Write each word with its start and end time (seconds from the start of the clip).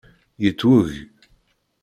Yettweg! 0.43 0.93